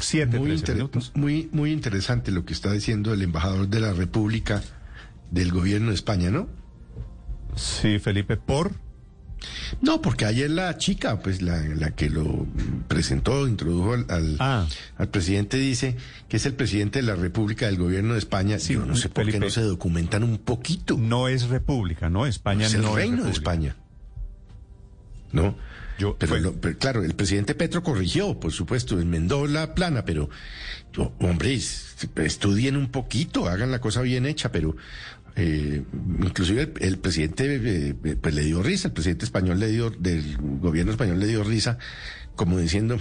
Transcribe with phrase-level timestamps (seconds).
[0.00, 3.92] Siete, Muy, 13 inter- muy, muy interesante lo que está diciendo el embajador de la
[3.92, 4.60] República
[5.30, 6.48] del gobierno de España, ¿no?
[7.54, 8.72] Sí, Felipe, por...
[9.80, 12.44] No, porque ayer la chica, pues la, la que lo
[12.88, 14.66] presentó, introdujo al, al, Ah.
[14.96, 15.96] al presidente, dice
[16.28, 18.58] que es el presidente de la República del gobierno de España.
[18.58, 20.96] Sí, Yo no sé por qué no se documentan un poquito.
[20.98, 22.26] No es república, ¿no?
[22.26, 23.30] España es el no reino es de.
[23.30, 23.76] España.
[25.32, 25.56] ¿No?
[25.98, 30.30] Yo- pero, lo- pero claro, el presidente Petro corrigió, por supuesto, enmendó la plana, pero,
[30.92, 34.76] yo, hombre, es- estudien un poquito, hagan la cosa bien hecha, pero
[35.36, 35.82] eh,
[36.20, 40.36] inclusive el, el presidente eh, pues le dio risa, el presidente español le dio, del
[40.38, 41.78] gobierno español le dio risa,
[42.36, 42.98] como diciendo,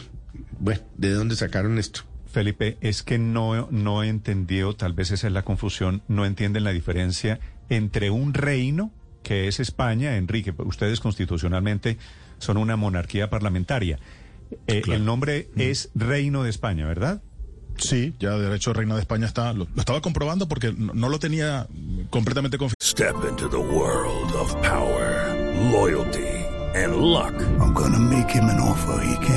[0.60, 2.02] bueno, ¿de dónde sacaron esto?
[2.32, 6.72] Felipe, es que no, no entendió, tal vez esa es la confusión, no entienden la
[6.74, 8.92] diferencia entre un reino,
[9.24, 11.98] que es España, Enrique, ustedes constitucionalmente
[12.40, 14.00] son una monarquía parlamentaria.
[14.68, 17.22] Eh, El nombre es Reino de España, ¿verdad?
[17.78, 21.10] Sí, ya de hecho Reino de España está, lo, lo estaba comprobando porque no, no
[21.10, 21.68] lo tenía
[22.10, 22.78] completamente confirmado.
[22.82, 25.36] Step into the world of power,
[25.72, 26.26] loyalty,
[26.76, 27.34] and luck.
[27.60, 29.37] I'm gonna make him an offer he can't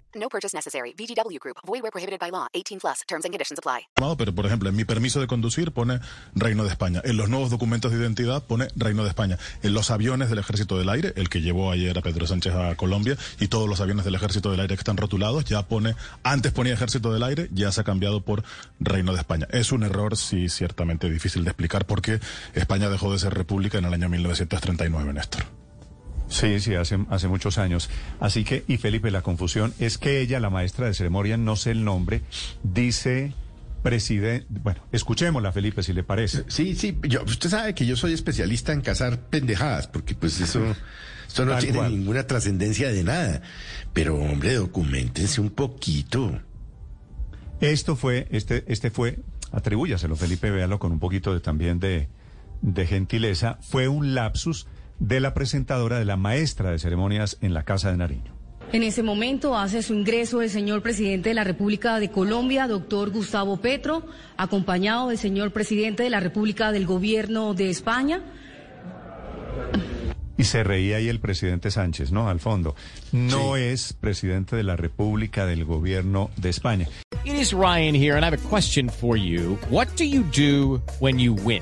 [0.21, 0.93] No purchase necessary.
[0.93, 1.57] VGW Group.
[1.65, 2.47] Void where prohibited by law.
[2.53, 3.01] 18 plus.
[3.07, 3.87] Terms and conditions apply.
[4.17, 5.99] Pero por ejemplo, en mi permiso de conducir pone
[6.35, 7.01] Reino de España.
[7.03, 9.39] En los nuevos documentos de identidad pone Reino de España.
[9.63, 12.75] En los aviones del Ejército del Aire, el que llevó ayer a Pedro Sánchez a
[12.75, 16.51] Colombia, y todos los aviones del Ejército del Aire que están rotulados, ya pone, antes
[16.51, 18.43] ponía Ejército del Aire, ya se ha cambiado por
[18.79, 19.47] Reino de España.
[19.49, 22.19] Es un error, sí, ciertamente difícil de explicar porque
[22.53, 25.60] España dejó de ser república en el año 1939, Néstor.
[26.31, 27.89] Sí, sí, hace, hace muchos años.
[28.21, 31.71] Así que, y Felipe, la confusión es que ella, la maestra de ceremonia, no sé
[31.71, 32.21] el nombre,
[32.63, 33.33] dice
[33.83, 34.45] presidente.
[34.49, 36.45] Bueno, escuchémosla, Felipe, si le parece.
[36.47, 40.63] Sí, sí, yo, usted sabe que yo soy especialista en cazar pendejadas, porque pues eso,
[41.27, 41.91] eso no Tal tiene cual.
[41.91, 43.41] ninguna trascendencia de nada.
[43.91, 46.39] Pero hombre, documentense un poquito.
[47.59, 49.19] Esto fue, este, este fue,
[49.51, 52.07] atribúyaselo, Felipe, véalo con un poquito de, también de,
[52.61, 54.65] de gentileza, fue un lapsus
[54.99, 58.41] de la presentadora, de la maestra de ceremonias en la Casa de Nariño.
[58.73, 63.09] En ese momento hace su ingreso el señor presidente de la República de Colombia, doctor
[63.09, 64.05] Gustavo Petro,
[64.37, 68.21] acompañado del señor presidente de la República del Gobierno de España.
[70.37, 72.29] Y se reía ahí el presidente Sánchez, ¿no?
[72.29, 72.75] Al fondo.
[73.11, 76.87] No es presidente de la República del Gobierno de España.
[77.25, 79.59] It is Ryan here, and I have a question for you.
[79.69, 81.61] What do you do when you win?